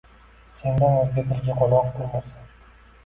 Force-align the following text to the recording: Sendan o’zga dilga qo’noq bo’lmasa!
Sendan 0.59 0.95
o’zga 1.01 1.25
dilga 1.33 1.59
qo’noq 1.63 1.93
bo’lmasa! 1.99 2.45